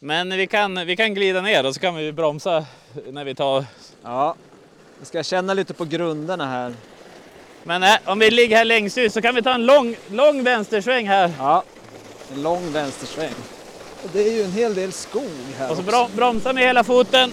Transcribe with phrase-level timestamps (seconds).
[0.00, 2.64] Men vi kan, vi kan glida ner och så kan vi bromsa
[3.10, 3.64] när vi tar...
[4.02, 4.34] Ja,
[5.00, 6.74] vi ska känna lite på grunderna här.
[7.64, 10.42] Men äh, om vi ligger här längst ut så kan vi ta en lång, lång
[10.44, 11.32] vänstersväng här.
[11.38, 11.62] Ja,
[12.34, 13.34] en lång vänstersväng.
[14.04, 15.22] Och det är ju en hel del skog
[15.58, 15.92] här Och så också.
[15.92, 17.32] brom, bromsa med hela foten.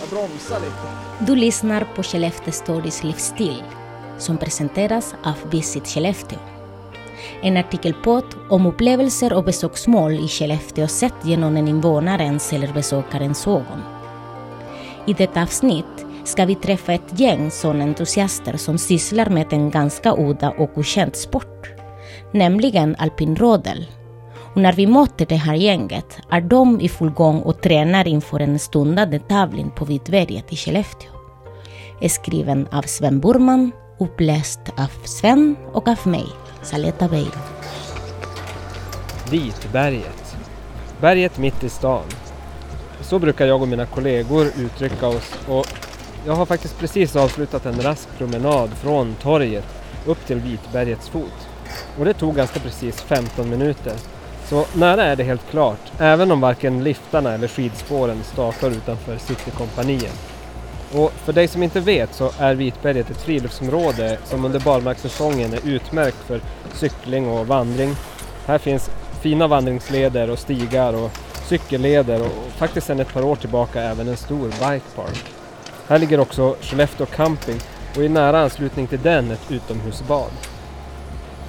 [0.00, 1.26] Jag bromsar lite.
[1.32, 3.62] Du lyssnar på Skellefteå Stories livsstil
[4.18, 6.55] som presenteras av Visit Skellefteå.
[7.42, 13.82] En artikelpodd om upplevelser och besöksmål i Skellefteå sett genom en invånarens eller besökarens ögon.
[15.06, 20.14] I detta avsnitt ska vi träffa ett gäng sådana entusiaster som sysslar med en ganska
[20.18, 21.70] udda och okänd sport,
[22.32, 23.86] nämligen alpinrodel.
[24.54, 28.40] Och när vi möter det här gänget är de i full gång och tränar inför
[28.40, 31.10] en stundande tävling på Vitberget i Skellefteå.
[32.00, 36.26] Är skriven av Sven Burman, uppläst av Sven och av mig,
[36.66, 37.38] Saleta Beiro.
[39.30, 40.36] Vitberget.
[41.00, 42.04] Berget mitt i stan.
[43.00, 45.66] Så brukar jag och mina kollegor uttrycka oss och
[46.26, 49.64] jag har faktiskt precis avslutat en rask promenad från torget
[50.06, 51.48] upp till Vitbergets fot.
[51.98, 53.92] Och det tog ganska precis 15 minuter.
[54.48, 60.35] Så nära är det helt klart, även om varken liftarna eller skidspåren startar utanför Citykompaniet.
[60.96, 65.60] Och för dig som inte vet så är Vitberget ett friluftsområde som under barmarkssäsongen är
[65.64, 66.40] utmärkt för
[66.74, 67.94] cykling och vandring.
[68.46, 71.10] Här finns fina vandringsleder och stigar och
[71.48, 75.24] cykelleder och faktiskt sedan ett par år tillbaka även en stor bikepark.
[75.88, 77.60] Här ligger också Skellefteå camping
[77.96, 80.30] och i nära anslutning till den ett utomhusbad.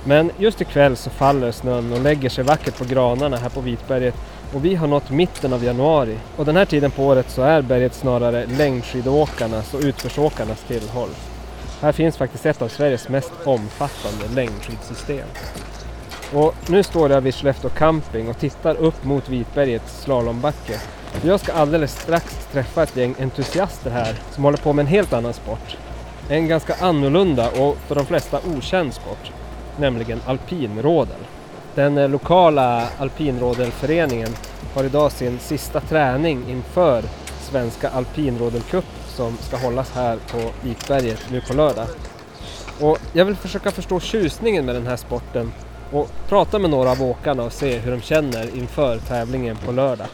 [0.03, 4.15] Men just ikväll så faller snön och lägger sig vackert på granarna här på Vitberget
[4.53, 7.61] och vi har nått mitten av januari och den här tiden på året så är
[7.61, 11.09] berget snarare längdskidåkarnas och utförsåkarnas tillhåll.
[11.81, 15.27] Här finns faktiskt ett av Sveriges mest omfattande längdskidsystem.
[16.33, 20.79] Och nu står jag vid Skellefteå camping och tittar upp mot Vitbergets slalombacke.
[21.21, 25.13] Jag ska alldeles strax träffa ett gäng entusiaster här som håller på med en helt
[25.13, 25.77] annan sport.
[26.29, 29.31] En ganska annorlunda och för de flesta okänd sport,
[29.77, 31.19] nämligen alpinrådel.
[31.77, 34.29] Den eh, lokala alpinrådelföreningen
[34.75, 37.03] har idag sin sista träning inför
[37.41, 41.87] Svenska alpinrådelcup som ska hållas här på Vikberget nu på lördag.
[42.81, 45.51] Och jag vill försöka förstå tjusningen med den här sporten
[45.91, 50.07] och prata med några av åkarna och se hur de känner inför tävlingen på lördag.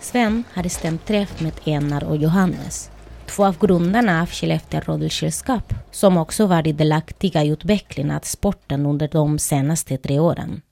[0.00, 2.90] Sven hade stämt träff med Enar och Johannes,
[3.32, 9.08] två av grundarna av Skellefteå Rodelsällskap, som också varit delaktiga i utvecklingen av sporten under
[9.08, 10.62] de senaste tre åren.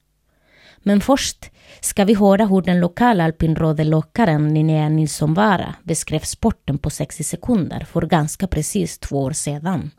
[0.78, 1.50] Men först
[1.81, 7.87] ska vi höra hur den lokala alpinrodelåkaren Linnea Nilsson Vara beskrev sporten på 60 sekunder
[7.93, 9.91] för ganska precis två år sedan.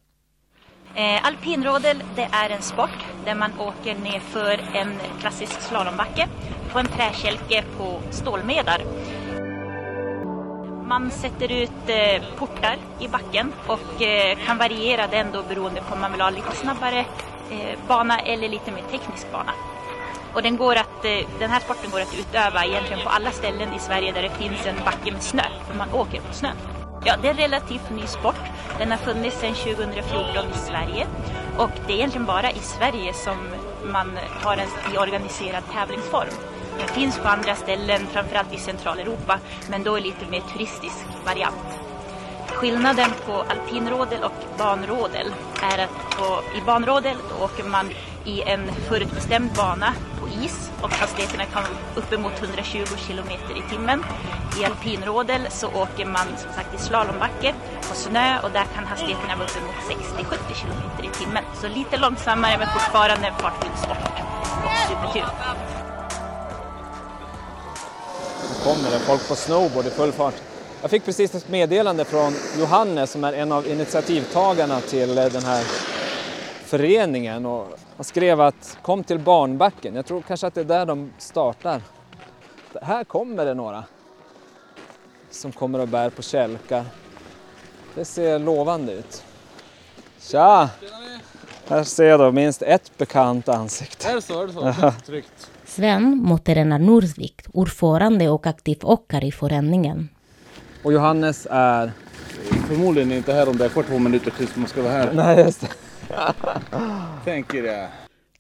[0.96, 6.28] Eh, alpinrodel det är en sport där man åker ner för en klassisk slalombacke
[6.72, 8.82] på en träkälke på stålmedar.
[10.92, 15.94] Man sätter ut eh, portar i backen och eh, kan variera den då beroende på
[15.94, 17.00] om man vill ha lite snabbare
[17.52, 19.52] eh, bana eller lite mer teknisk bana.
[20.34, 23.74] Och den, går att, eh, den här sporten går att utöva egentligen på alla ställen
[23.74, 26.58] i Sverige där det finns en backe med snö, för man åker på snön.
[27.06, 28.44] Ja, det är en relativt ny sport.
[28.78, 31.08] Den har funnits sedan 2014 i Sverige
[31.58, 33.38] och det är egentligen bara i Sverige som
[33.84, 36.51] man har den i organiserad tävlingsform.
[36.78, 39.40] Den finns på andra ställen, framförallt i Centraleuropa,
[39.70, 41.82] men då i lite mer turistisk variant.
[42.48, 47.90] Skillnaden på alpinrodel och banrodel är att på, i banrodel då åker man
[48.26, 54.04] i en förutbestämd bana på is och hastigheterna kan vara uppemot 120 kilometer i timmen.
[54.62, 57.54] I alpinrodel så åker man som sagt i slalombacke
[57.90, 59.76] på snö och där kan hastigheterna vara uppemot
[60.26, 61.44] 60-70 kilometer i timmen.
[61.54, 63.98] Så lite långsammare men fortfarande en fartfylld sport
[64.66, 65.30] och superkul.
[68.64, 70.34] Kommer det folk på snowboard i full fart.
[70.82, 75.64] Jag fick precis ett meddelande från Johannes som är en av initiativtagarna till den här
[76.66, 79.96] föreningen och han skrev att kom till barnbacken.
[79.96, 81.82] Jag tror kanske att det är där de startar.
[82.82, 83.84] Här kommer det några
[85.30, 86.86] som kommer och bär på kälkar.
[87.96, 89.24] Det ser lovande ut.
[90.20, 90.70] Tja!
[91.68, 94.10] Här ser jag då minst ett bekant ansikte.
[94.10, 94.42] Är det så?
[94.42, 94.94] Är det så?
[95.06, 95.52] Tryggt.
[95.72, 100.10] Sven mötte Renar Nordvik, ordförande och aktiv åkare i föreningen.
[100.84, 101.92] Och Johannes är...
[102.68, 105.14] Förmodligen inte här om det är 42 minuter tills man ska vara här.
[105.14, 105.68] Nej, just det.
[107.26, 107.90] Tänker jag.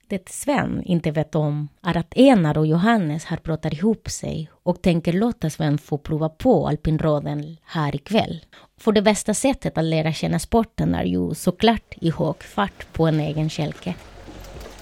[0.07, 4.81] Det Sven inte vet om är att Enar och Johannes har pratat ihop sig och
[4.81, 8.45] tänker låta Sven få prova på alpinråden här ikväll.
[8.77, 13.07] För det bästa sättet att lära känna sporten är ju såklart i hög fart på
[13.07, 13.95] en egen kälke.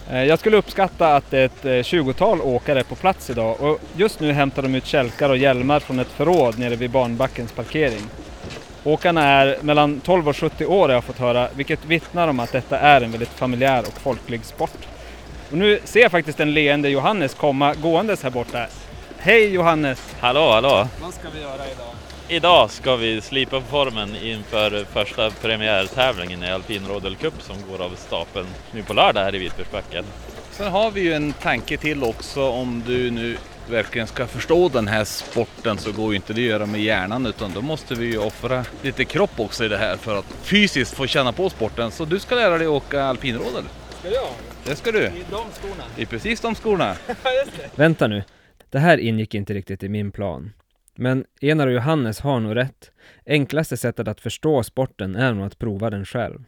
[0.09, 3.79] Eh, Jag skulle uppskatta att det är ett eh, 20-tal åkare på plats idag och
[3.97, 8.01] just nu hämtar de ut kälkar och hjälmar från ett förråd nere vid banbackens parkering.
[8.83, 12.51] Åkarna är mellan 12 och 70 år har jag fått höra, vilket vittnar om att
[12.51, 14.87] detta är en väldigt familjär och folklig sport.
[15.51, 18.65] Och nu ser jag faktiskt en leende Johannes komma gåendes här borta.
[19.17, 20.15] Hej Johannes!
[20.19, 20.87] Hallå, hallå!
[21.01, 21.93] Vad ska vi göra idag?
[22.31, 27.81] Idag ska vi slipa upp formen inför första premiärtävlingen i Alpin Rodel Cup som går
[27.81, 30.05] av stapeln nu på lördag här i Vitbergsbacken.
[30.51, 33.37] Sen har vi ju en tanke till också om du nu
[33.69, 37.25] verkligen ska förstå den här sporten så går ju inte det att göra med hjärnan
[37.25, 40.93] utan då måste vi ju offra lite kropp också i det här för att fysiskt
[40.93, 41.91] få känna på sporten.
[41.91, 43.63] Så du ska lära dig åka alpinrodel.
[43.99, 44.29] Ska jag?
[44.63, 45.03] Det ska du.
[45.05, 45.83] I de skorna?
[45.95, 46.95] Det är precis de skorna.
[47.75, 48.23] Vänta nu,
[48.69, 50.51] det här ingick inte riktigt i min plan.
[50.99, 52.91] Men Enar och Johannes har nog rätt.
[53.25, 56.43] Enklaste sättet att förstå sporten är nog att prova den själv.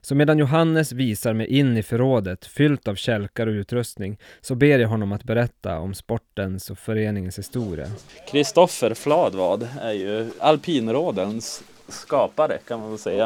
[0.00, 4.78] Så medan Johannes visar mig in i förrådet fyllt av kälkar och utrustning så ber
[4.78, 7.86] jag honom att berätta om sportens och föreningens historia.
[8.30, 13.24] Kristoffer Fladvad är ju alpinrådens skapare kan man väl säga.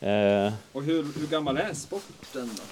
[0.00, 2.62] Eh, Och hur, hur gammal är sporten då?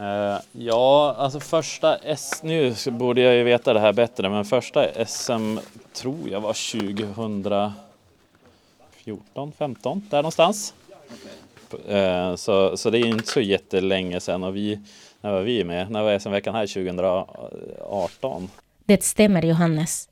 [0.00, 2.40] Uh, ja, alltså första S...
[2.42, 5.58] Nu borde jag ju veta det här bättre, men första SM
[5.92, 6.52] tror jag var
[8.94, 10.74] 2014, 15 där någonstans.
[11.90, 14.80] Uh, så, så det är inte så jättelänge sedan och vi,
[15.20, 15.90] när var vi med?
[15.90, 16.66] När var SM-veckan här?
[16.66, 18.48] 2018?
[18.84, 20.08] Det stämmer Johannes.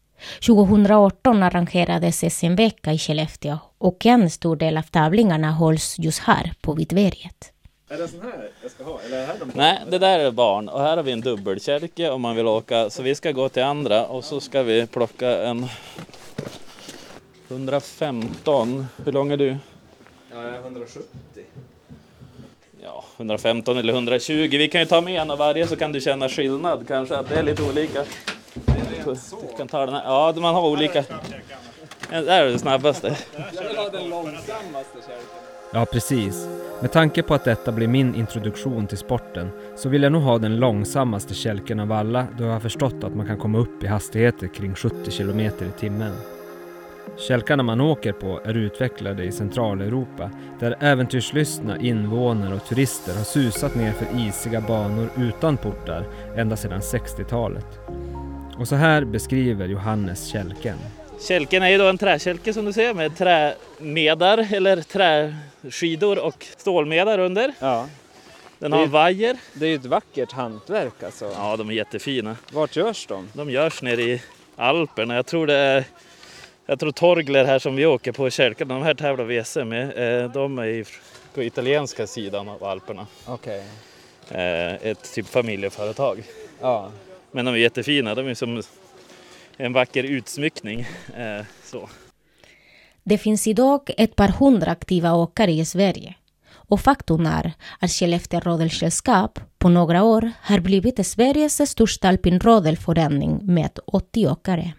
[0.46, 6.72] 2018 arrangerades SM-vecka i Skellefteå och en stor del av tävlingarna hålls just här på
[6.72, 7.52] Vitberget.
[7.88, 9.00] Är det sån här jag ska ha?
[9.00, 11.20] Eller är det här de Nej, det där är barn och här har vi en
[11.20, 12.90] dubbelkärke om man vill åka.
[12.90, 15.66] Så vi ska gå till andra och så ska vi plocka en
[17.48, 18.86] 115.
[19.04, 19.56] Hur lång är du?
[20.32, 21.02] Ja, jag är 170.
[22.82, 24.48] Ja, 115 eller 120.
[24.50, 27.28] Vi kan ju ta med en av varje så kan du känna skillnad kanske att
[27.28, 28.04] det är lite olika.
[28.54, 30.04] Du kan ta den här.
[30.04, 31.04] Ja, man har olika.
[32.10, 33.16] Där är det snabbaste.
[33.54, 35.35] Jag vill ha den långsammaste kärken.
[35.72, 36.48] Ja, precis.
[36.80, 40.38] Med tanke på att detta blir min introduktion till sporten så vill jag nog ha
[40.38, 43.86] den långsammaste kälken av alla då jag har förstått att man kan komma upp i
[43.86, 46.12] hastigheter kring 70 km i timmen.
[47.18, 50.30] Kälkarna man åker på är utvecklade i Centraleuropa
[50.60, 56.04] där äventyrslystna invånare och turister har susat ner för isiga banor utan portar
[56.36, 57.78] ända sedan 60-talet.
[58.58, 60.78] Och så här beskriver Johannes kälken.
[61.20, 67.18] Kälken är ju då en träkälke som du ser med trämedar eller träskidor och stålmedar
[67.18, 67.52] under.
[67.58, 67.88] Ja,
[68.58, 69.36] Den har vajer.
[69.52, 71.32] det är ju ett vackert hantverk alltså.
[71.36, 72.36] Ja, de är jättefina.
[72.52, 73.28] Vart görs de?
[73.32, 74.22] De görs nere i
[74.56, 75.14] Alperna.
[75.14, 75.84] Jag tror det är
[76.66, 80.22] jag tror Torgler här som vi åker på kälkarna, de här tävlar vi SM med.
[80.24, 80.86] eh, De är
[81.34, 83.06] på italienska sidan av Alperna.
[83.26, 83.64] Okej.
[84.30, 86.22] Eh, Ett typ familjeföretag.
[86.60, 86.90] Ja.
[87.30, 88.62] Men de är jättefina, de är som
[89.56, 90.80] en vacker utsmyckning.
[91.16, 91.88] eh, Så.
[93.04, 96.14] Det finns idag ett par hundra aktiva åkare i Sverige.
[96.68, 103.78] Och faktum är att Skellefteå rodelsällskap på några år har blivit Sveriges största alpinrodelförening med
[103.86, 104.72] 80 åkare.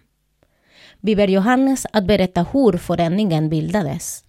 [1.00, 4.24] Vi ber Johannes att berätta hur föreningen bildades.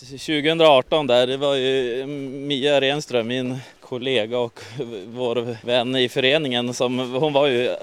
[0.00, 2.06] 2018 där, det var ju
[2.46, 4.60] Mia Renström, min kollega och
[5.06, 7.76] vår vän i föreningen, som, hon var ju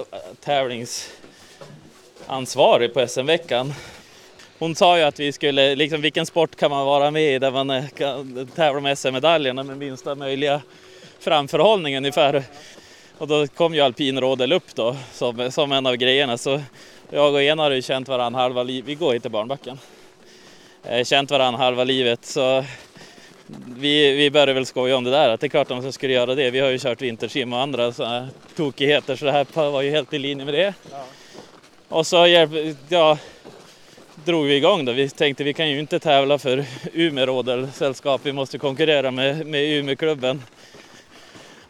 [2.27, 3.73] ansvarig på SM-veckan.
[4.59, 7.51] Hon sa ju att vi skulle, liksom vilken sport kan man vara med i där
[7.51, 10.61] man eh, kan tävla med SM-medaljerna med minsta möjliga
[11.19, 12.43] framförhållning ungefär.
[13.17, 16.37] Och då kom ju alpinrodel upp då som, som en av grejerna.
[16.37, 16.61] Så
[17.09, 19.79] jag och Ena har ju känt varandra halva livet, vi går inte barnbacken
[20.83, 22.63] eh, känt varandra halva livet så
[23.77, 26.13] vi, vi började väl skoja om det där att det är klart att man skulle
[26.13, 26.51] göra det.
[26.51, 29.89] Vi har ju kört vintersim och andra sådana här tokigheter så det här var ju
[29.89, 30.73] helt i linje med det.
[31.93, 33.17] Och så hjälp- ja,
[34.25, 34.91] drog vi igång då.
[34.91, 38.21] Vi tänkte vi kan ju inte tävla för Umeå rodelsällskap.
[38.23, 40.43] Vi måste konkurrera med, med Umeåklubben.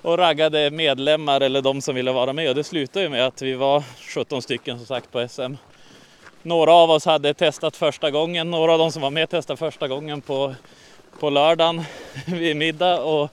[0.02, 3.42] Och raggade medlemmar eller de som ville vara med och det slutade ju med att
[3.42, 5.54] vi var 17 stycken som sagt på SM.
[6.42, 9.88] Några av oss hade testat första gången, några av de som var med testade första
[9.88, 10.56] gången på,
[11.20, 11.84] på lördagen
[12.26, 13.32] vid middag och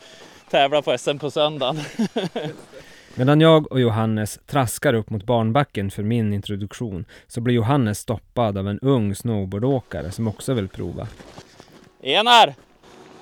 [0.50, 1.80] tävlade på SM på söndagen.
[3.14, 8.58] Medan jag och Johannes traskar upp mot barnbacken för min introduktion så blir Johannes stoppad
[8.58, 11.08] av en ung snowboardåkare som också vill prova.
[12.02, 12.54] Enar!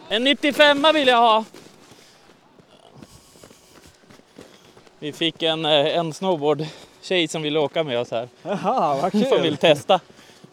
[0.09, 1.45] En 95 vill jag ha!
[4.99, 9.23] Vi fick en, eh, en snowboardtjej som ville åka med oss här, Jaha, vad som
[9.23, 9.42] kul!
[9.42, 10.00] vill testa.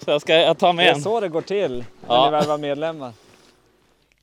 [0.06, 1.02] Så jag ska jag ta Det med är en.
[1.02, 1.72] så det går till
[2.08, 2.26] när Ja.
[2.26, 3.14] ni värvar medlemmar.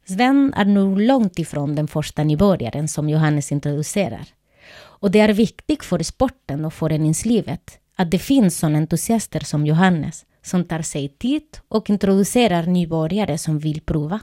[0.05, 4.25] Sven är nog långt ifrån den första nybörjaren som Johannes introducerar.
[5.03, 10.25] Och det är viktigt för sporten och föreningslivet att det finns sådana entusiaster som Johannes
[10.43, 14.21] som tar sig tid och introducerar nybörjare som vill prova.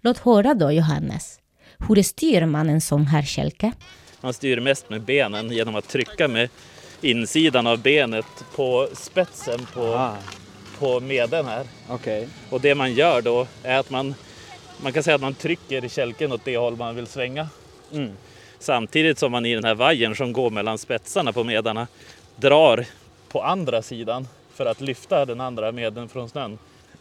[0.00, 1.40] Låt höra då, Johannes.
[1.88, 3.72] Hur styr man en sån här kälke?
[4.20, 6.48] Man styr mest med benen genom att trycka med
[7.00, 10.16] insidan av benet på spetsen på, Ah,
[10.78, 11.66] på medeln här.
[11.88, 12.28] Okej.
[12.50, 14.14] Och det man gör då är att man,
[14.82, 17.48] man kan säga att man trycker kälken åt det håll man vill svänga.
[17.92, 18.12] Mm.
[18.58, 21.86] Samtidigt som man i den här vajern som går mellan spetsarna på medarna
[22.36, 22.86] drar
[23.28, 26.58] på andra sidan för att lyfta den andra medeln från snön.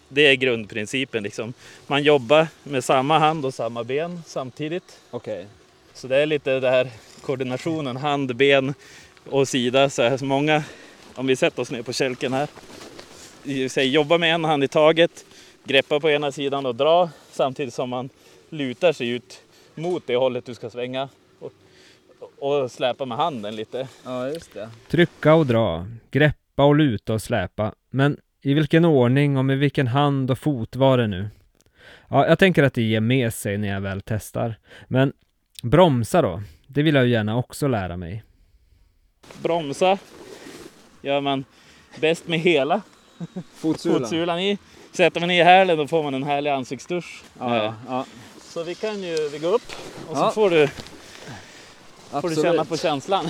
[0.10, 1.24] Det är grundprincipen.
[1.24, 1.54] Liksom.
[1.88, 5.00] Man jobbar med samma hand och samma ben samtidigt.
[5.12, 5.48] Okej.
[5.94, 6.90] Så det är lite det här
[7.22, 8.74] koordinationen hand, ben
[9.30, 9.90] och sida.
[9.90, 10.64] Så här, så många,
[11.16, 12.50] om vi sätter oss ner på kälken här.
[13.70, 15.26] Säg, jobba med en hand i taget,
[15.64, 18.10] greppa på ena sidan och dra samtidigt som man
[18.50, 19.42] lutar sig ut
[19.76, 21.10] mot det hållet du ska svänga.
[22.40, 23.88] Och, släpa med handen lite.
[24.04, 24.70] Ja, just det.
[24.90, 27.74] Trycka och dra, greppa och luta och släpa.
[27.90, 31.28] Men i vilken ordning och med vilken hand och fot var det nu?
[32.10, 34.56] Ja, jag tänker att det ger med sig när jag väl testar.
[34.88, 35.14] Men
[35.64, 36.42] bromsa då?
[36.68, 38.24] Det vill jag ju gärna också lära mig.
[39.42, 39.98] Bromsa
[41.02, 41.46] gör man
[42.02, 42.82] bäst med hela
[43.56, 44.00] Fotsulan.
[44.00, 44.58] fotsulan i.
[44.92, 47.24] Sätter man i hälen då får man en härlig ansiktsdusch.
[47.40, 48.06] Ja, Eh, ja, ja.
[48.42, 49.72] Så vi kan ju vi går upp
[50.10, 50.32] och så Ja.
[50.32, 50.68] får, du,
[52.22, 53.28] får du känna på känslan.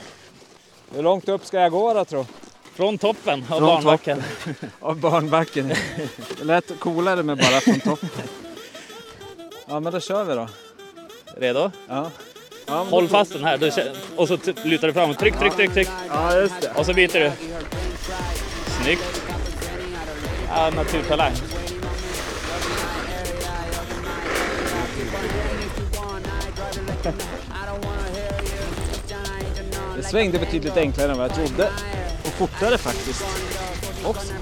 [0.94, 2.26] Hur långt upp ska jag gå då tro?
[2.74, 4.22] Från toppen av Från barnbacken.
[4.80, 5.72] Av barnbacken.
[6.38, 8.08] Det lät coolare med bara från toppen.
[9.66, 10.48] Ja, men då kör vi då.
[11.36, 11.70] Redo?
[11.88, 12.10] Ja.
[12.66, 15.18] ja Håll fast den här kä- och så lutar du framåt.
[15.18, 15.88] Tryck, tryck, tryck, tryck.
[16.08, 16.70] Ja, just det.
[16.76, 17.32] Och så byter du.
[18.82, 19.22] Snyggt.
[20.48, 21.32] Ja, naturtalang.
[30.10, 31.64] Svängde betydligt enklare än vad jag trodde.
[32.22, 33.24] Och fortare faktiskt.
[34.04, 34.32] Också.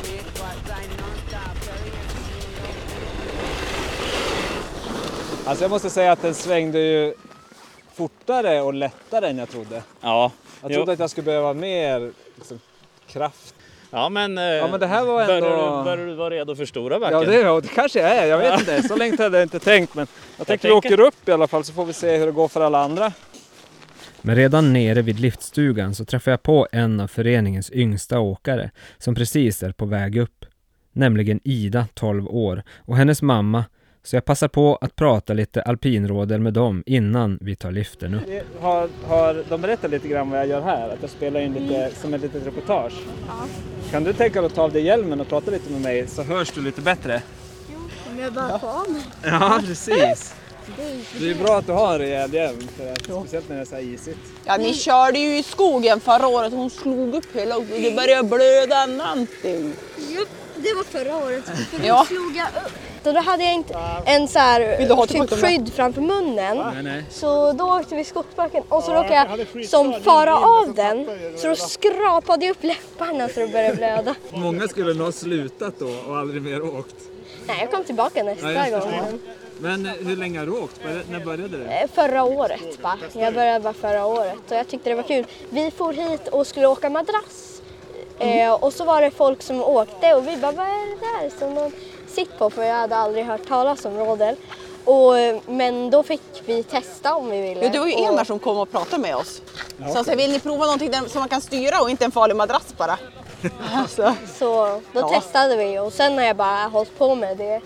[5.47, 7.15] Alltså jag måste säga att den svängde ju
[7.95, 9.83] fortare och lättare än jag trodde.
[10.01, 10.33] Ja,
[10.63, 10.77] Jag Jo.
[10.77, 12.61] trodde att jag skulle behöva mer liksom,
[13.07, 13.55] kraft.
[13.91, 16.57] ja men, eh, Ja, men det här var ändå- börjar, du, börjar du vara redo
[16.57, 17.19] för stora backen?
[17.19, 18.27] Ja, det, ja, det kanske jag är.
[18.27, 18.89] Jag vet inte.
[18.89, 19.95] Så länge hade jag inte tänkt.
[19.95, 20.07] Men
[20.37, 22.33] jag tänker vi tänker- åker upp i alla fall så får vi se hur det
[22.33, 23.13] går för alla andra.
[24.23, 29.15] Men redan nere vid liftstugan så träffar jag på en av föreningens yngsta åkare som
[29.15, 30.45] precis är på väg upp.
[30.93, 33.65] Nämligen Ida, 12 år, och hennes mamma.
[34.03, 38.23] Så jag passar på att prata lite alpinråder med dem innan vi tar liften upp.
[38.61, 40.89] Har, har de berättat lite grann vad jag gör här?
[40.89, 42.93] Att jag spelar in lite som ett litet reportage?
[43.29, 43.47] Ja.
[43.91, 46.23] Kan du tänka dig att ta av dig hjälmen och prata lite med mig så
[46.23, 47.23] hörs du lite bättre?
[48.11, 49.03] Om jag bara får av mig.
[49.23, 50.35] Ja, precis.
[51.21, 53.67] Det är bra att du har en rejäl hjälm, för att, speciellt när det är
[53.67, 54.19] så här isigt.
[54.45, 56.53] Ja, ni körde ju i skogen förra året.
[56.53, 59.73] Hon slog upp hela och det började blöda någonting.
[60.09, 60.25] Jo,
[60.57, 61.45] det var förra året.
[61.71, 62.05] För då Ja.
[62.09, 62.73] slog jag upp.
[63.07, 66.57] Och då hade jag inte en så här, typ skydd framför munnen.
[66.57, 67.05] Nej, nej.
[67.11, 69.15] Så då åkte vi skogsbacken och så råkade
[69.55, 71.07] jag som fara av den.
[71.37, 74.15] Så då skrapade jag upp läpparna så det började blöda.
[74.31, 76.95] Många skulle nog ha slutat då och aldrig mer åkt.
[77.47, 79.19] Nej, jag kom tillbaka nästa gång.
[79.61, 80.81] Men eh, hur länge har du åkt?
[81.11, 81.65] När började du?
[81.65, 82.99] Eh, Förra året bara.
[83.12, 85.27] Jag började bara förra året och jag tyckte det var kul.
[85.50, 87.62] Vi for hit och skulle åka madrass.
[88.19, 91.38] Eh, och så var det folk som åkte och vi bara, vad är det där
[91.38, 91.73] som de
[92.09, 92.50] sitter på?
[92.50, 94.37] För jag hade aldrig hört talas om rodel.
[94.85, 95.12] Och,
[95.47, 97.65] men då fick vi testa om vi ville.
[97.65, 99.43] Ja, det var ju en där som kom och pratade med oss.
[99.79, 102.37] Så han sa, vill ni prova någonting som man kan styra och inte en farlig
[102.37, 102.99] madrass bara?
[103.75, 105.09] Alltså, Så då Ja.
[105.21, 107.61] testade vi och sen har jag bara hållit på med det.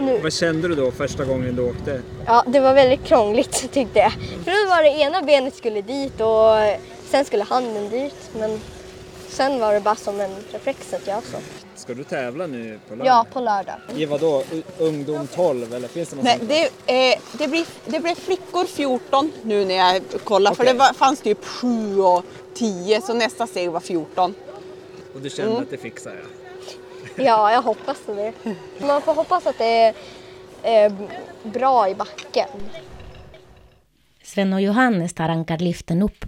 [0.00, 0.18] Nu.
[0.22, 2.02] Vad kände du då första gången du åkte?
[2.26, 4.12] Ja, det var väldigt krångligt tyckte jag.
[4.12, 6.78] För då var det ena benet skulle dit och
[7.10, 8.30] sen skulle handen dit.
[8.38, 8.60] Men
[9.28, 11.36] sen var det bara som en reflex att göra så.
[11.74, 13.06] Ska du tävla nu på lördag?
[13.06, 13.74] Ja, på lördag.
[13.96, 14.42] I vadå?
[14.52, 16.50] U- Ungdom 12 eller finns det något nej, sånt?
[16.86, 20.54] det, eh, det, blir, det blir flickor 14 nu när jag kollar.
[20.54, 20.72] För Okej.
[20.72, 24.34] det var, fanns typ 7 och 10 så nästa steg var 14.
[25.14, 26.41] Och du kände att det fixar jag?
[27.24, 28.32] Ja, jag hoppas det.
[28.80, 29.94] Man får hoppas att det
[30.62, 30.92] är eh,
[31.42, 32.48] bra i backen.
[34.24, 36.24] Sven och Johannes tar ankarliften upp.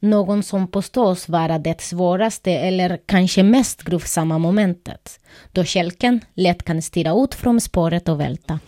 [0.00, 5.20] Någon som påstås vara det svåraste eller kanske mest gruvsamma momentet,
[5.52, 8.58] då kälken lätt kan stirra ut från spåret och välta.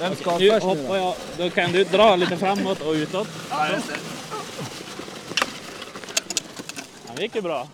[0.00, 0.96] Vem ska Nu först hoppar då?
[0.96, 3.28] jag, då kan du dra lite framåt och utåt.
[3.50, 3.66] Ja,
[7.16, 7.68] det gick ju bra.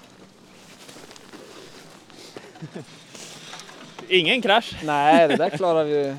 [4.11, 4.77] Ingen krasch.
[4.85, 6.15] Nej, det där klarar vi ju.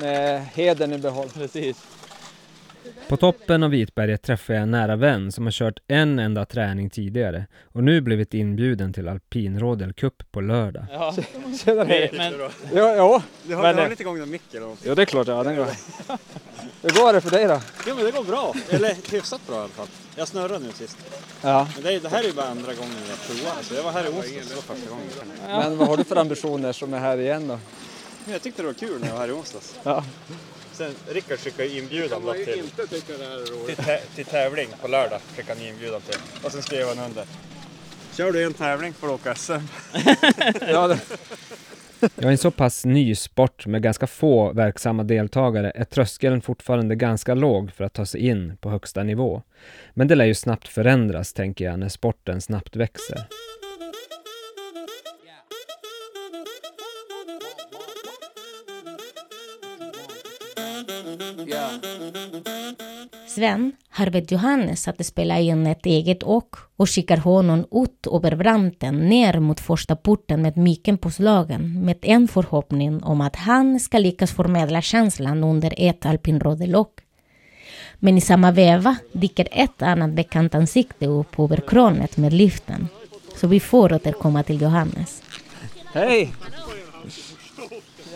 [0.00, 1.28] med heden i behåll.
[1.34, 1.86] Precis.
[3.08, 6.90] På toppen av Vitberget träffar jag en nära vän som har kört en enda träning
[6.90, 10.84] tidigare och nu blivit inbjuden till alpinrodelcup på lördag.
[10.92, 11.14] Ja,
[11.64, 12.12] Tjena det, Erik!
[12.12, 12.32] men
[12.74, 13.22] Jo, jo.
[13.42, 14.78] Du har, Men, du har inte igång någon mick eller något?
[14.84, 15.44] jo, det är klart jag har.
[15.44, 15.66] Den går.
[16.82, 17.60] Hur går det för dig då?
[17.88, 19.86] Jo men det går bra, eller hyfsat bra i alla fall.
[20.16, 20.96] Jag snurrade nu sist.
[21.42, 21.68] Ja.
[21.74, 23.92] Men det, är, det här är ju bara andra gången jag provar, så jag var
[23.92, 25.06] här i onsdags, det var första gången.
[25.46, 27.58] Men vad har du för ambitioner som är här igen då?
[28.24, 29.74] Men jag tyckte det var kul när jag var här i onsdags.
[29.82, 30.04] Ja.
[30.72, 32.44] Sen Rickard skickade inbjudan då till,
[32.88, 35.20] till, tä- till tävling på lördag.
[35.36, 36.18] Skickade han inbjudan till.
[36.42, 37.26] Och sen skrev han under.
[38.16, 39.52] Kör du en tävling får du åka SM.
[40.68, 40.98] Ja, det,
[42.02, 46.94] Ja, i en så pass ny sport med ganska få verksamma deltagare är tröskeln fortfarande
[46.94, 49.42] ganska låg för att ta sig in på högsta nivå.
[49.94, 53.26] Men det lär ju snabbt förändras, tänker jag, när sporten snabbt växer.
[63.34, 68.36] Sven har bett Johannes att spela in ett eget åk och skickar honom ut över
[68.36, 73.80] branten ner mot första porten med micken på slagen med en förhoppning om att han
[73.80, 77.00] ska lyckas förmedla känslan under ett alpinrodellock.
[77.94, 82.88] Men i samma veva dyker ett annat bekant ansikte upp över kronet med liften.
[83.36, 85.22] Så vi får återkomma till Johannes.
[85.94, 86.32] hej!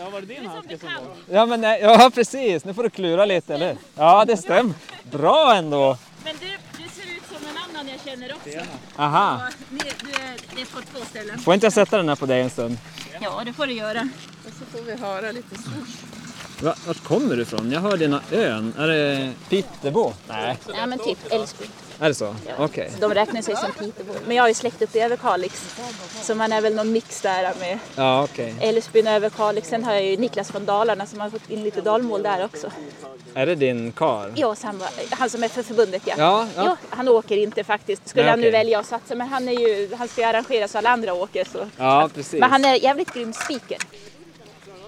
[0.06, 1.36] Ja, var det din handske som var?
[1.36, 2.64] Ja, men nej, ja, precis.
[2.64, 4.74] Nu får du klura lite, eller Ja, det stämmer.
[5.10, 5.98] Bra ändå.
[6.24, 6.46] Men du,
[6.82, 8.58] du ser ut som en annan jag känner också.
[8.96, 9.40] Aha.
[9.70, 11.38] Du, är, det är på två ställen.
[11.38, 12.78] Får inte jag sätta den här på dig en stund?
[13.20, 14.08] Ja, det får du göra.
[14.46, 16.15] Och så får vi höra lite swoosh.
[16.62, 17.72] Va, vart kommer du ifrån?
[17.72, 18.74] Jag hör dina ön.
[18.78, 20.12] Är det Pittebo?
[20.28, 20.58] Nej.
[20.74, 21.68] Ja, men typ Älvsbyn.
[22.00, 22.36] Är det så?
[22.58, 22.90] Okej.
[23.00, 24.12] De räknar sig som Pitebo.
[24.26, 25.76] Men jag har ju släkt uppe i Överkalix.
[26.22, 28.54] Så man är väl någon mix där med Ja, okej.
[28.60, 29.68] Älvsbyn och Överkalix.
[29.68, 32.70] Sen har jag ju Niklas från Dalarna som har fått in lite dalmål där också.
[33.34, 34.32] Är det din kar?
[34.34, 36.14] Ja, samma, han som är för förbundet ja.
[36.18, 36.62] Ja, ja.
[36.66, 38.08] Jo, han åker inte faktiskt.
[38.08, 39.14] Skulle Nej, han nu välja att satsa.
[39.14, 41.46] Men han, är ju, han ska ju arrangera så alla andra åker.
[41.52, 41.58] Så.
[41.76, 42.40] Ja, precis.
[42.40, 43.78] Men han är jävligt grym speaker.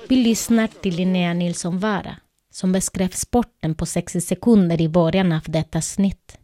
[0.08, 2.16] Vi lyssnar till Linnea Nilsson Vara
[2.52, 6.38] som beskrev sporten på 60 sekunder i början av detta snitt.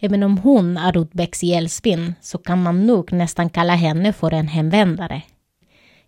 [0.00, 4.34] Även om hon är utbäcks i Älvsbyn så kan man nog nästan kalla henne för
[4.34, 5.22] en hemvändare.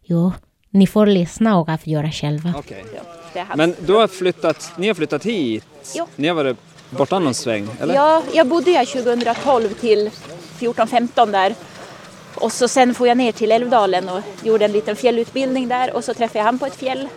[0.02, 0.32] Jo,
[0.70, 2.54] ni får lyssna och avgöra själva.
[3.34, 3.56] Han.
[3.56, 5.64] Men du har flyttat, ni har flyttat hit?
[5.94, 6.06] Jo.
[6.16, 6.56] Ni har varit
[6.90, 7.94] borta någon sväng, eller?
[7.94, 10.10] Ja, jag bodde här 2012 till
[10.58, 11.54] 14-15 där.
[12.42, 16.04] Och så sen får jag ner till Älvdalen och gjorde en liten fjällutbildning där och
[16.04, 17.08] så träffade jag han på ett fjäll.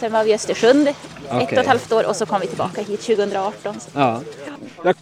[0.00, 2.82] Sen var vi i Östersund ett och ett halvt år och så kom vi tillbaka
[2.82, 3.76] hit 2018.
[3.94, 4.20] Ja.
[4.84, 4.96] Jag,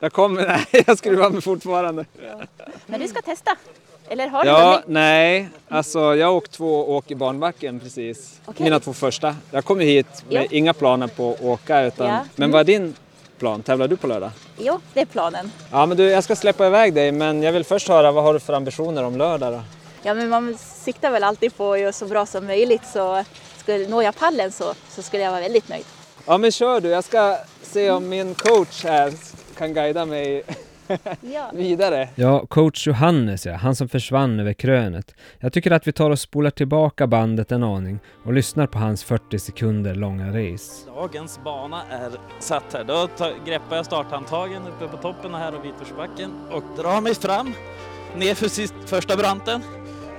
[0.00, 2.04] jag kommer, nej, jag skruvar mig fortfarande.
[2.86, 3.56] Men du ska testa?
[4.08, 4.84] Eller har du Ja, hunnit?
[4.88, 8.40] nej, alltså jag har åkt två åk i barnbacken precis.
[8.46, 8.64] Okej.
[8.64, 9.36] Mina två första.
[9.50, 10.46] Jag kom hit med Ja.
[10.50, 12.18] inga planer på att åka utan, Ja.
[12.36, 12.94] men vad är din
[13.38, 13.62] plan?
[13.62, 14.30] Tävlar du på lördag?
[14.58, 15.50] Jo, det är planen.
[15.70, 18.34] Ja men du, jag ska släppa iväg dig men jag vill först höra vad har
[18.34, 19.60] du för ambitioner om lördag då?
[20.02, 23.24] Ja, men man siktar väl alltid på att göra så bra som möjligt så
[23.56, 25.84] skulle, når jag pallen så, så skulle jag vara väldigt nöjd.
[26.26, 29.12] Ja men kör du, jag ska se om min coach här
[29.58, 30.44] kan guida mig
[31.20, 31.50] Ja.
[31.52, 32.08] vidare.
[32.14, 35.14] Ja, coach Johannes ja, han som försvann över krönet.
[35.38, 39.04] Jag tycker att vi tar och spolar tillbaka bandet en aning och lyssnar på hans
[39.04, 40.90] 40 sekunder långa race.
[40.94, 42.84] Dagens bana är satt här.
[42.84, 43.08] Då
[43.46, 47.52] greppar jag starthandtagen uppe på toppen här och Vitforsbacken och drar mig fram
[48.16, 49.62] nerför sist, första branten.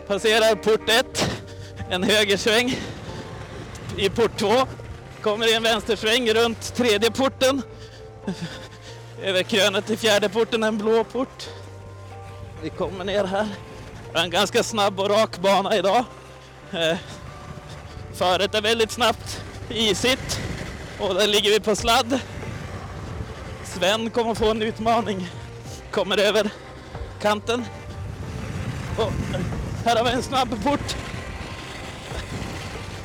[0.08, 1.32] Passerar port 1,
[1.90, 2.80] en högersväng
[3.98, 4.48] i port 2.
[5.22, 7.62] Kommer i en vänstersväng runt tredje porten.
[9.22, 11.50] Över krönet till fjärde porten, en blå port.
[12.62, 13.48] Vi kommer ner här.
[14.12, 16.06] Det är en ganska snabb och rak bana idag.
[16.72, 16.98] Eh,
[18.14, 20.40] Föret är väldigt snabbt, isigt
[21.00, 22.20] och där ligger vi på sladd.
[23.64, 25.30] Sven kommer få en utmaning.
[25.92, 26.50] Kommer över
[27.22, 27.66] kanten.
[28.98, 29.42] Och eh,
[29.86, 30.96] här har vi en snabb port.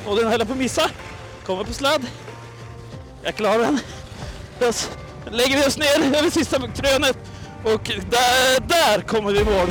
[0.07, 0.91] Och den höll jag på att missa.
[1.45, 2.07] Kommer på sladd.
[3.23, 3.81] Jag klarar den
[5.31, 7.19] lägger vi oss ner över sista krönet
[7.65, 9.69] och där, där kommer vi i mål.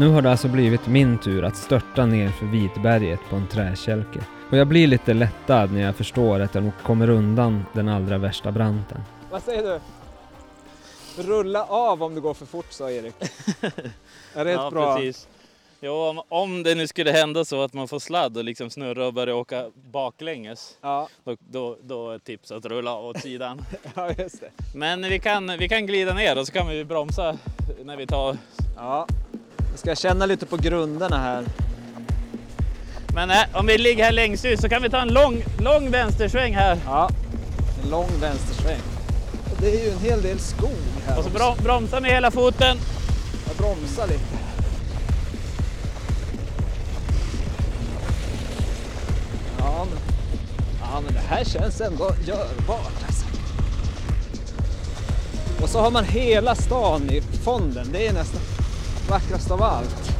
[0.00, 4.20] Nu har det alltså blivit min tur att störta ner för Vitberget på en träkälke.
[4.50, 8.18] Och jag blir lite lättad när jag förstår att jag nog kommer undan den allra
[8.18, 9.00] värsta branten.
[9.30, 9.80] Vad säger du?
[11.22, 13.14] Rulla av om det går för fort, sa Erik.
[14.34, 14.96] Är det ja, bra...
[14.96, 15.28] precis.
[15.80, 19.06] Jo, om, om det nu skulle hända så att man får sladd och liksom snurra
[19.06, 23.62] och börja åka baklänges, Ja, då, då, då är tips att rulla åt sidan.
[23.94, 24.50] ja just det.
[24.74, 27.38] Men vi kan, vi kan glida ner och så kan vi bromsa
[27.84, 28.36] när vi tar...
[28.76, 29.06] Ja.
[29.70, 31.44] Jag ska känna lite på grunderna här.
[33.14, 35.90] Men äh, om vi ligger här längst ut så kan vi ta en lång, lång
[35.90, 36.78] vänstersväng här.
[36.86, 37.10] Ja,
[37.82, 38.80] en lång vänstersväng.
[39.52, 40.70] Och det är ju en hel del skog
[41.06, 41.18] här.
[41.18, 42.76] Och så brom, bromsa med hela foten.
[43.46, 44.20] Jag bromsar lite.
[49.58, 49.98] Ja men,
[50.80, 53.26] ja, men det här känns ändå görbart alltså.
[55.62, 57.88] Och så har man hela stan i fonden.
[57.92, 58.40] Det är nästan
[59.08, 60.12] vackrast av allt.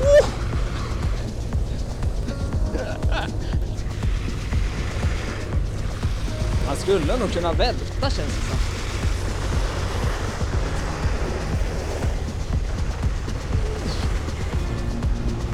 [0.00, 0.26] Oh!
[6.66, 8.58] Man skulle nog kunna välta känns det som.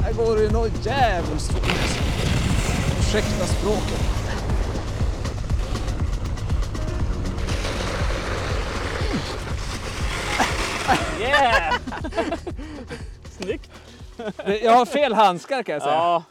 [0.03, 1.71] Här går det ju något djävulskt fort.
[2.99, 4.20] Ursäkta språket.
[11.21, 11.75] Yeah!
[13.31, 13.69] Snyggt!
[14.63, 15.93] Jag har fel handskar kan jag säga.
[15.93, 16.23] Ja,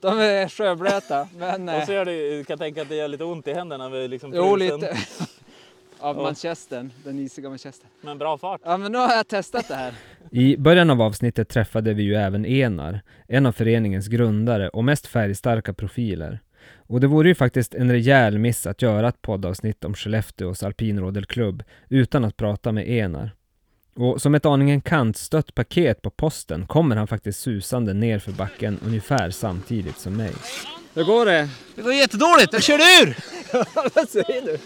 [0.00, 1.28] De är sjöblöta.
[1.38, 3.52] Men, och eh, så gör det, jag kan tänka att det gör lite ont i
[3.52, 4.80] händerna vid liksom jo, pulsen.
[4.80, 4.96] lite.
[6.00, 6.22] Av Ja.
[6.22, 7.88] manchestern, den isiga manchestern.
[8.00, 8.60] Men bra fart.
[8.64, 9.94] Ja, men nu har jag testat det här.
[10.30, 15.06] I början av avsnittet träffade vi ju även Enar, en av föreningens grundare och mest
[15.06, 16.40] färgstarka profiler.
[16.76, 21.62] Och det vore ju faktiskt en rejäl miss att göra ett poddavsnitt om Skellefteås alpinrodelklubb
[21.88, 23.30] utan att prata med Enar.
[24.00, 28.80] Och som ett aningen kantstött paket på posten kommer han faktiskt susande ner för backen
[28.86, 30.32] ungefär samtidigt som mig.
[30.94, 31.48] Hur går det?
[31.74, 33.16] Det går jättedåligt, jag körde ur!
[33.94, 34.58] Vad säger du?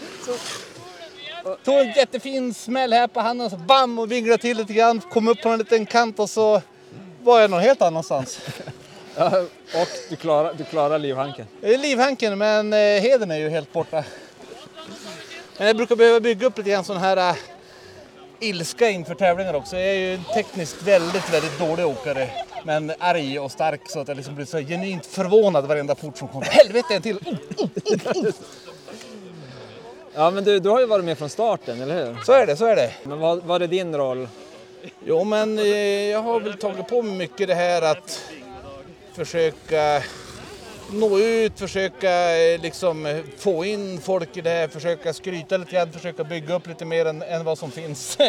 [1.63, 5.27] Tog en jättefin smäll här på handen, så bam och vinglade till lite grann, kom
[5.27, 6.61] upp på en liten kant och så
[7.23, 8.39] var jag någon helt annanstans.
[9.15, 9.41] Ja,
[9.73, 11.45] och du klarar, du klarar livhanken.
[11.61, 14.03] Det är livhanken men eh, heden är ju helt borta.
[15.57, 17.35] Men jag brukar behöva bygga upp lite grann sån här äh,
[18.43, 19.75] ilska inför tävlingar också.
[19.77, 22.29] Jag är ju en tekniskt väldigt, väldigt dålig åkare.
[22.63, 26.27] Men arg och stark så att jag liksom blir så genuint förvånad varenda port som
[26.27, 26.45] kommer.
[26.45, 27.17] Helvete en till!
[27.57, 27.67] Oh,
[30.15, 32.17] Ja, men du, du har ju varit med från starten, eller hur?
[32.25, 32.91] Så är det, så är det.
[33.03, 34.27] Men vad var det din roll?
[35.05, 35.65] Jo, men eh,
[36.09, 38.21] jag har väl tagit på mig mycket det här att
[39.13, 40.03] försöka
[40.93, 45.71] nå ut, försöka eh, liksom eh, få in folk i det här, försöka skryta lite
[45.71, 48.17] grann, försöka bygga upp lite mer än, än vad som finns.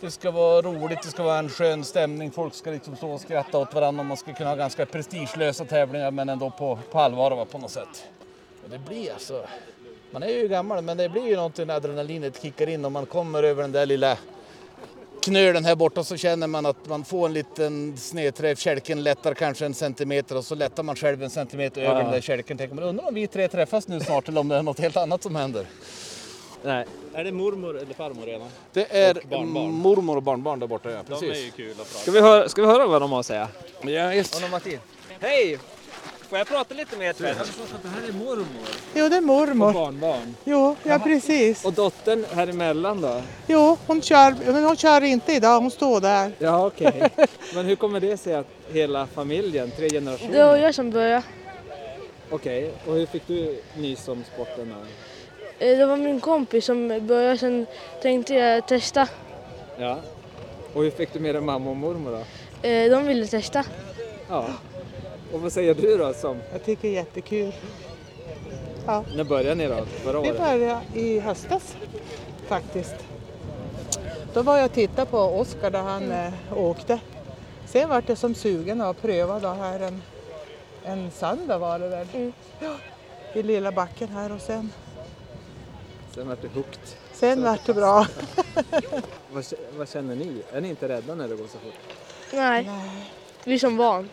[0.00, 3.20] Det ska vara roligt, det ska vara en skön stämning, folk ska liksom stå och
[3.20, 6.98] skratta åt varandra och man ska kunna ha ganska prestigelösa tävlingar men ändå på, på
[6.98, 8.06] allvar va, på något sätt.
[8.64, 9.46] Och det blir alltså,
[10.10, 13.06] man är ju gammal men det blir ju någonting när adrenalinet kickar in och man
[13.06, 14.18] kommer över den där lilla
[15.26, 19.66] knölen här borta så känner man att man får en liten snedträff, kälken lättar kanske
[19.66, 22.58] en centimeter och så lättar man själv en centimeter över den där kälken.
[22.58, 24.96] Tänker man undrar om vi tre träffas nu snart eller om det är något helt
[24.96, 25.66] annat som händer.
[26.62, 26.86] Nej.
[27.14, 28.48] Är det mormor eller farmor redan?
[28.72, 29.72] Det är Och barnbarn.
[29.72, 31.46] mormor och barnbarn där borta ja, De är precis.
[31.46, 33.48] ju kul att prata Ska vi höra, ska vi höra vad de har att säga?
[33.82, 34.80] Har tid.
[35.20, 35.58] Hej!
[36.28, 37.24] Får jag prata lite med er två?
[37.24, 38.46] Jag att det här är mormor
[38.94, 39.72] Jo, det är och mormor.
[39.72, 40.36] barnbarn.
[40.44, 41.64] Jo, ja precis.
[41.64, 43.22] Och dottern här emellan då?
[43.46, 46.32] Jo, hon kör, men hon kör inte idag, hon står där.
[46.38, 47.10] Ja, okej.
[47.54, 50.32] Men hur kommer det sig att hela familjen, tre generationer?
[50.32, 51.22] Det var jag som började.
[52.30, 55.66] Okej, och hur fick du nys om sporten då?
[55.66, 57.66] Eh, Det var min kompis som började, sen
[58.02, 59.08] tänkte jag testa.
[59.78, 59.98] Ja.
[60.74, 62.10] Och hur fick du med dig mamma och mormor
[62.62, 62.68] då?
[62.68, 63.64] Eh, De ville testa.
[64.28, 64.46] Ja.
[65.32, 67.52] Och vad säger du då som, Jag tycker det är jättekul.
[69.16, 69.84] när började ni då?
[69.84, 70.40] Förra Vi året?
[70.40, 71.76] började i höstas
[72.46, 72.94] faktiskt.
[74.34, 77.00] Då var jag och tittade på Oskar då han eh, åkte.
[77.66, 80.02] Sen var jag som sugen att pröva då här en,
[80.84, 82.32] en söndag var det väl.
[82.60, 82.76] Ja,
[83.34, 84.72] I lilla backen här och sen,
[86.14, 86.78] Sen vart det hooked.
[87.12, 88.06] sen vart det bra.
[89.32, 89.44] Vad,
[89.76, 90.42] vad känner ni?
[90.52, 91.74] Är ni inte rädda när det går så fort?
[92.32, 92.70] Nej,
[93.44, 94.08] vi som barn.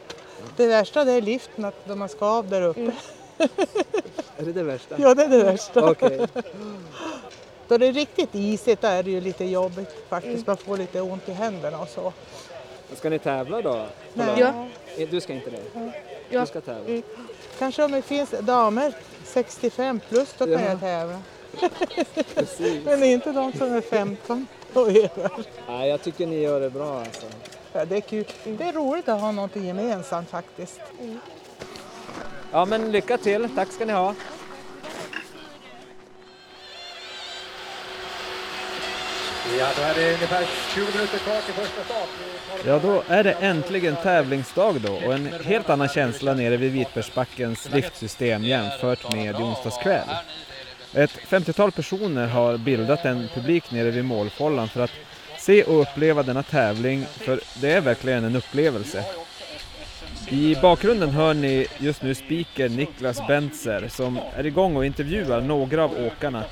[0.57, 2.91] Det värsta det är liften, att man ska av där uppe.
[4.37, 4.95] Är det det värsta?
[4.99, 5.89] Ja, det är det värsta.
[5.91, 6.27] Okej.
[7.67, 10.47] Då det är riktigt isigt då är det ju lite jobbigt faktiskt.
[10.47, 12.13] Man får lite ont i händerna och så.
[12.95, 13.85] Ska ni tävla då?
[14.13, 14.27] Nej.
[14.37, 14.67] Ja.
[14.97, 15.91] Eh, Du ska inte det?
[16.29, 16.39] Ja.
[16.41, 17.01] Du ska tävla?
[17.59, 18.93] Kanske om det finns damer
[19.25, 20.61] 65 plus då kan Ja.
[20.69, 21.21] jag tävla.
[22.85, 25.45] Men inte de som är 15 och över.
[25.67, 27.25] Nej, jag tycker ni gör det bra alltså
[27.73, 27.85] för.
[27.85, 28.25] Det är kul.
[28.43, 30.79] Det är roligt att ha någonting gemensamt faktiskt.
[32.51, 33.49] Ja, men lycka till.
[33.55, 34.15] Tack ska ni ha.
[39.59, 42.09] Ja, då är det ungefär 20 minuter kvar till första start.
[42.65, 47.69] Ja, då är det äntligen tävlingsdag då och en helt annan känsla nere vid Vitbergsbackens
[47.69, 50.07] liftsystem jämfört med i onsdags kväll.
[50.93, 54.91] Ett 50-tal personer har bildat en publik nere vid målfållan för att
[55.45, 59.05] se och uppleva denna tävling, för det är verkligen en upplevelse.
[60.29, 65.83] I bakgrunden hör ni just nu speaker Niklas Bentzer som är igång och intervjuar några
[65.83, 66.43] av åkarna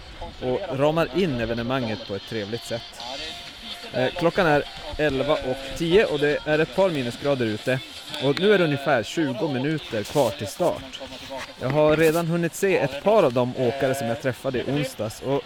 [0.42, 3.02] och ramar in evenemanget på ett trevligt sätt.
[3.94, 4.64] Eh, klockan är
[4.98, 7.80] 11 och 10 och det är ett par minusgrader ute
[8.24, 11.00] och nu är det ungefär 20 minuter kvar till start.
[11.62, 15.22] Jag har redan hunnit se ett par av de åkare som jag träffade i onsdags
[15.22, 15.42] och,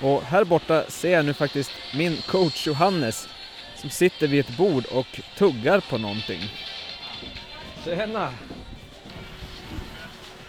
[0.00, 3.28] och här borta ser jag nu faktiskt min coach Johannes
[3.76, 6.40] som sitter vid ett bord och tuggar på någonting.
[7.84, 8.32] Tjena!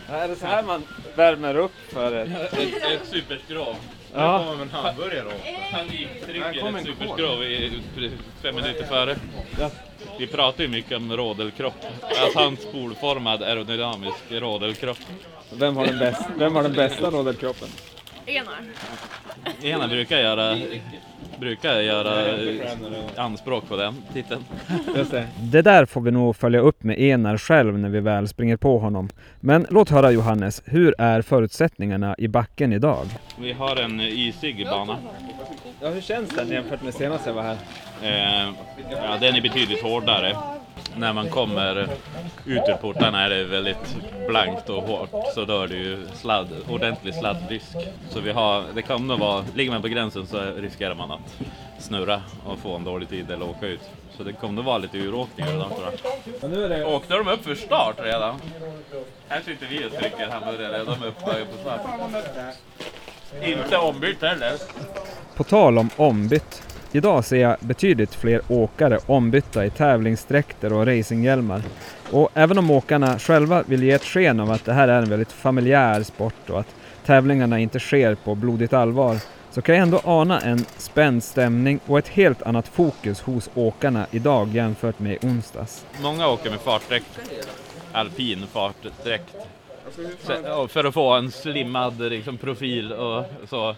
[0.10, 0.84] Är det så här man
[1.16, 2.54] värmer upp för ett...
[2.54, 3.76] Ett, ett superskrov.
[4.13, 4.20] Ja.
[4.22, 4.46] Ja.
[4.50, 5.32] kommer en hamburgare då.
[5.72, 7.82] Han gick trycker ett superskrov i,
[8.41, 9.15] fem minuter före.
[10.20, 11.86] Vi pratar ju mycket om rodelkropp.
[12.02, 14.98] Att hans spolformad aerodynamisk rodelkropp.
[15.54, 17.67] Vem har den, bäst, vem har den bästa rodelkroppen?
[18.26, 18.65] Enar.
[19.63, 20.58] Ena brukar göra,
[21.39, 22.36] brukar göra
[23.15, 24.43] anspråk på den titeln.
[25.41, 28.80] Det där får vi nog följa upp med Enar själv när vi väl springer på
[28.80, 29.10] honom.
[29.39, 33.06] Men låt höra Johannes, hur är förutsättningarna i backen idag?
[33.39, 34.97] Vi har en isig bana.
[35.82, 37.58] Ja, hur känns den jämfört med senast jag var här?
[38.02, 38.54] Eh,
[38.91, 40.36] ja, den är betydligt hårdare.
[40.98, 41.90] När man kommer
[42.46, 45.10] ut ur portarna är det väldigt blankt och hårt.
[45.34, 47.76] Så då är det ju sladd, ordentlig sladdrisk.
[48.10, 51.38] Så vi har, det kan nog vara, ligger man på gränsen så riskerar man att
[51.80, 53.82] snurra och få en dålig tid eller åka ut.
[54.18, 55.86] Så det kommer nog vara lite uråkningar redan tror
[56.42, 56.70] jag.
[56.70, 56.86] Det...
[56.86, 58.36] Åkte de upp för start redan?
[59.28, 61.82] Här sitter vi och trycker hamburgare, de är uppe på start.
[63.44, 64.54] Inte ombytt heller.
[65.36, 66.67] På tal om ombytt.
[66.91, 71.62] Idag ser jag betydligt fler åkare ombytta i tävlingsdräkter och racinghjälmar.
[72.12, 75.10] Och även om åkarna själva vill ge ett sken av att det här är en
[75.10, 79.17] väldigt familjär sport och att tävlingarna inte sker på blodigt allvar
[79.52, 84.08] så kan jag ändå ana en spänd stämning och ett helt annat fokus hos åkarna
[84.12, 85.86] idag jämfört med i onsdags.
[86.02, 87.19] Många åker med fartdräkt,
[87.91, 89.36] alpin fartdräkt.
[90.19, 93.69] Så- och För att få en slimmad liksom, profil och så.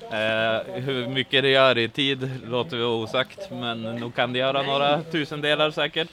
[0.00, 4.62] Eh, hur mycket det gör i tid låter vi osagt, men nog kan det göra
[4.62, 6.08] några tusendelar säkert.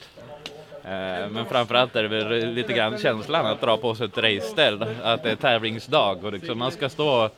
[0.84, 4.84] Eh, men framförallt är det väl lite grann känslan att dra på sig ett raceställ,
[5.02, 7.30] att det är tävlingsdag och liksom man ska stå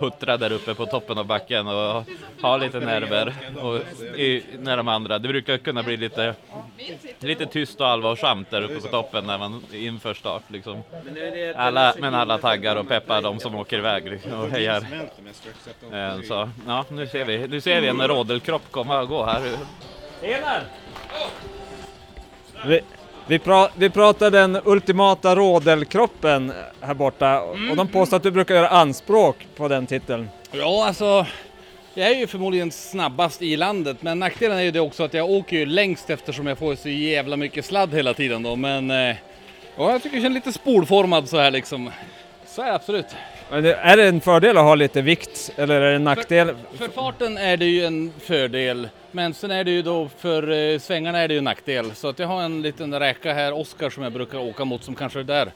[0.00, 2.04] huttra där uppe på toppen av backen och
[2.42, 3.76] ha lite nerver och
[4.18, 6.34] i, när de andra, det brukar kunna bli lite,
[7.20, 10.82] lite tyst och allvarsamt där uppe på toppen när man inför start liksom.
[11.56, 14.86] Alla, men alla taggar och peppar de som åker iväg liksom, och hejar.
[15.92, 19.42] Eh, Så ja, nu ser vi, nu ser vi en rodelkropp komma och gå här.
[20.22, 20.62] Enar!
[23.28, 28.54] Vi, pra, vi pratar den ultimata rodelkroppen här borta och de påstår att du brukar
[28.54, 30.28] göra anspråk på den titeln.
[30.52, 31.26] Ja, alltså.
[31.94, 35.30] Jag är ju förmodligen snabbast i landet, men nackdelen är ju det också att jag
[35.30, 38.56] åker ju längst eftersom jag får så jävla mycket sladd hela tiden då.
[38.56, 39.16] Men eh,
[39.76, 41.90] ja, jag tycker jag känner lite spolformad så här liksom.
[42.46, 43.06] Så är det absolut.
[43.50, 46.54] Men är det en fördel att ha lite vikt eller är det en nackdel?
[46.74, 50.78] För farten är det ju en fördel, men sen är det ju då för eh,
[50.78, 51.94] svängarna är det ju en nackdel.
[51.94, 54.94] Så att jag har en liten räka här, Oskar, som jag brukar åka mot som
[54.94, 55.52] kanske är där.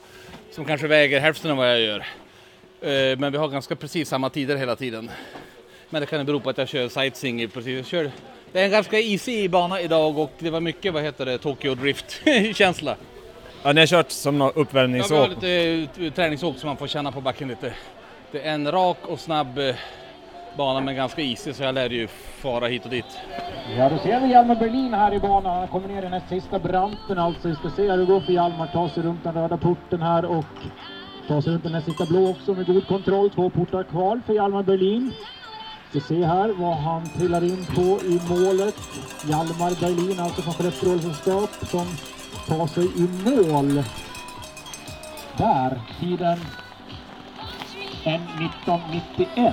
[0.51, 1.99] Som kanske väger hälften av vad jag gör.
[2.81, 5.11] Eh, men vi har ganska precis samma tider hela tiden.
[5.91, 7.77] Men det kan ju bero på att jag kör sightseeing precis.
[7.77, 8.11] Jag kör,
[8.53, 11.75] det är en ganska easy bana idag och det var mycket, vad heter det, Tokyo
[11.75, 12.23] Drift
[12.55, 12.97] känsla.
[13.63, 15.29] Ja, ni har kört som någon Ja, vi har uppvärmningsåk?
[15.31, 17.73] lite eh, träningsåk så man får känna på backen lite.
[18.33, 19.75] Det är en rak och snabb eh,
[20.57, 22.09] bana men ganska easy så jag lär ju
[22.43, 23.05] fara hit och dit.
[23.77, 25.59] Ja, då ser vi Hjalmar Berlin här i banan.
[25.59, 27.49] Han kommer ner i den här sista branten alltså.
[27.49, 28.71] Vi ska se hur det går för Hjalmar.
[28.73, 30.45] Ta sig runt den röda porten här och
[31.29, 33.31] ta sig runt den här sista blå också med god kontroll.
[33.31, 35.13] Två portar kvar för Hjalmar Berlin.
[35.93, 38.75] Vi ser här vad han trillar in på i målet.
[39.29, 41.87] Hjalmar Berlin alltså från Skellefteå Sällskap som
[42.51, 43.83] ta sig i mål.
[45.39, 46.39] Där, tiden
[48.05, 49.53] 1.19.91.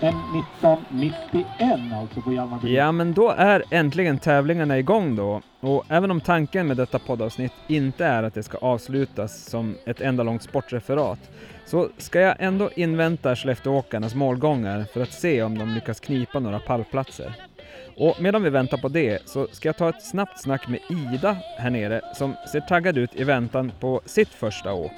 [0.00, 5.40] 1.19.91 alltså på Hjalmar Ja, men då är äntligen tävlingarna igång då.
[5.60, 10.00] Och även om tanken med detta poddavsnitt inte är att det ska avslutas som ett
[10.00, 11.30] enda långt sportreferat,
[11.66, 16.58] så ska jag ändå invänta Skellefteåkarnas målgångar för att se om de lyckas knipa några
[16.58, 17.51] pallplatser.
[17.96, 20.80] Och medan vi väntar på det så ska jag ta ett snabbt snack med
[21.14, 24.92] Ida här nere som ser taggad ut i väntan på sitt första åk.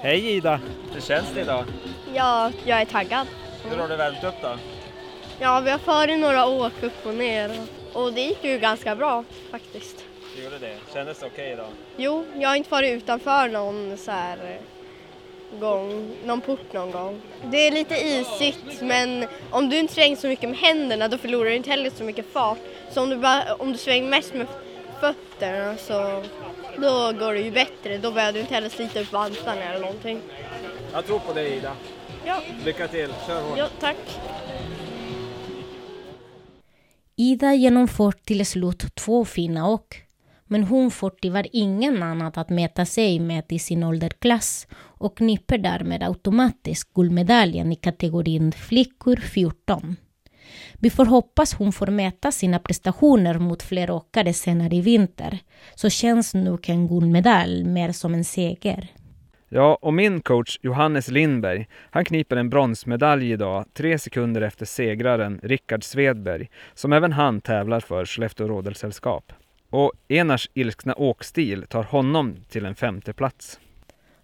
[0.00, 0.60] Hej Ida!
[0.94, 1.64] Hur känns det idag?
[2.14, 3.26] Ja, jag är taggad.
[3.70, 4.56] Hur har du värmt upp då?
[5.38, 7.50] Ja, vi har farit några åk upp och ner
[7.92, 10.04] och, det gick ju ganska bra faktiskt.
[10.44, 10.76] Gjorde det?
[10.94, 11.64] Kändes det okej då?
[11.96, 14.58] Jo, jag har inte varit utanför någon så här
[15.60, 17.20] gång, någon port någon gång.
[17.50, 21.50] Det är lite isigt men om du inte svänger så mycket med händerna då förlorar
[21.50, 22.58] du inte heller så mycket fart.
[22.90, 24.46] Så om du, bara, om du svänger mest med
[25.00, 26.22] fötterna så
[26.76, 27.98] då går det ju bättre.
[27.98, 30.20] Då behöver du inte heller slita upp vantarna eller någonting.
[30.92, 31.76] Jag tror på dig Ida.
[32.26, 32.40] Ja.
[32.64, 33.58] Lycka till, kör hårt.
[33.58, 33.96] Ja, tack.
[37.16, 40.03] Ida genomför till slut två fina åk.
[40.54, 45.58] Men hon får tyvärr ingen annat att mäta sig med i sin ålderklass och knipper
[45.58, 49.96] därmed automatiskt guldmedaljen i kategorin flickor 14.
[50.74, 55.38] Vi får hoppas hon får mäta sina prestationer mot fler åkare senare i vinter,
[55.74, 58.88] så känns nog en guldmedalj mer som en seger.
[59.48, 65.40] Ja, och min coach Johannes Lindberg, han kniper en bronsmedalj idag, tre sekunder efter segraren
[65.42, 69.32] Rickard Svedberg, som även han tävlar för Skellefteå Rådelsällskap.
[69.74, 73.60] Och Enars ilskna åkstil tar honom till en femte plats.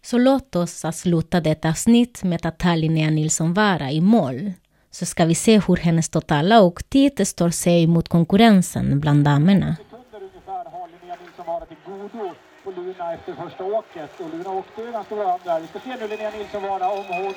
[0.03, 4.53] Så låt oss avsluta detta avsnitt med att ta Linnea Nilsson Vara i mål.
[4.91, 9.77] Så ska vi se hur hennes totala åktid står sig mot konkurrensen bland damerna.
[12.65, 14.11] på Luna efter första åket.
[14.21, 15.61] Och Luna åkte ju ganska bra där.
[15.61, 17.35] Vi ska se nu Linnea Nilsson vara om hon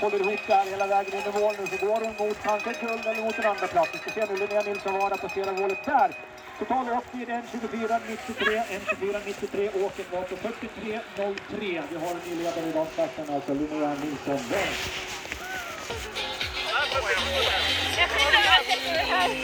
[0.00, 1.66] håller ihop där hela vägen in i mål nu.
[1.66, 3.90] Så går hon mot kanske guld eller mot en andra plats.
[3.94, 6.10] Vi ska se nu Linnea Nilsson vara passerar målet där.
[6.58, 8.62] Total åktid 1.24.93.
[9.00, 9.84] 1.24.93.
[9.84, 11.82] Åket var på 43.03.
[11.90, 14.38] Vi har en ny ledare i damklassen, alltså Linnea Nilsson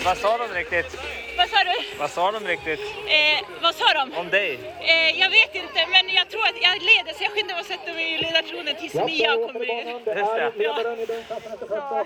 [0.05, 0.97] Vad sa de riktigt?
[1.37, 1.99] Vad sa du?
[1.99, 2.81] Vad sa de riktigt?
[3.07, 4.13] Eh, vad sa de?
[4.19, 4.55] Om dig?
[4.81, 7.67] Eh, jag vet inte, men jag tror att jag leder så jag skyndar mig att
[7.67, 9.89] sätta mig i ledartronen tills Mia kommer in.
[9.89, 10.53] Just det.
[10.65, 12.05] Ja.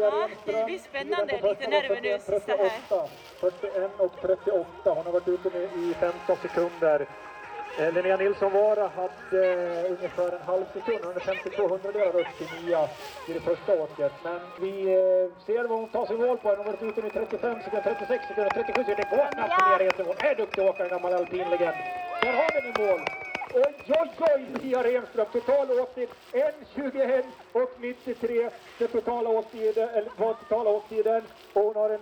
[0.00, 3.08] Ja, det blir spännande, lite nerver nu sista här.
[3.40, 4.66] 41 och 38.
[4.84, 7.06] Hon har varit ute med i 15 sekunder.
[7.78, 12.88] Eh, Linnea Nilsson Vara hade eh, ungefär en halv sekund, 152 hundradelar upp till Mia
[13.28, 14.12] i det första åket.
[14.24, 16.48] Men vi eh, ser vad hon tar sig mål på.
[16.48, 18.96] Hon har varit ute med 35 sekunder, 36 sekunder, 37 sekunder.
[18.96, 20.06] Det går knappt Renström.
[20.06, 21.76] Hon är duktig åkare, gammal alpinlegend.
[22.22, 23.00] Där har vi i mål.
[23.54, 25.26] Oj, oj, oj, Mia Renström.
[25.32, 28.50] Total åktid 1.21 och 93.
[28.78, 31.22] Den totala åktiden, eller totala åktiden.
[31.52, 32.00] Och hon har en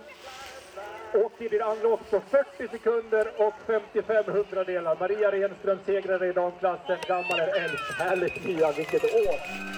[1.13, 2.21] och i det andra också
[2.57, 4.97] 40 sekunder och 55 hundradelar.
[4.99, 6.97] Maria Renström segrare i damklassen.
[7.07, 7.91] Gammal är äldst.
[7.99, 9.35] Härligt Mia, vilket år!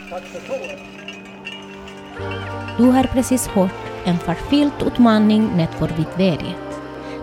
[0.09, 0.57] Tack för så.
[2.77, 3.71] Du har precis hört
[4.05, 6.37] en fartfylld utmaning nedför vår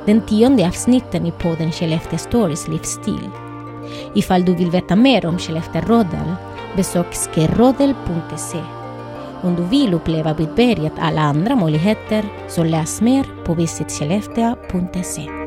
[0.07, 3.31] Den tionde avsnitten i podden Skellefteå Stories livsstil.
[4.15, 6.35] Ifall du vill veta mer om Skellefteå Rodel,
[6.77, 8.78] besök skerrodel.se.
[9.43, 15.38] Om du vill uppleva Vitberget alla andra möjligheter så läs mer på visitskellefteå.se.